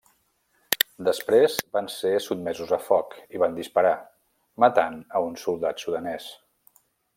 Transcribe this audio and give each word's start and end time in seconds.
Després 1.07 1.57
van 1.77 1.89
ser 1.95 2.13
sotmesos 2.29 2.73
a 2.79 2.79
foc, 2.87 3.13
i 3.37 3.43
van 3.45 3.59
disparar, 3.59 3.93
matant 4.67 4.99
a 5.21 5.25
un 5.29 5.39
soldat 5.45 5.87
sudanès. 5.87 6.35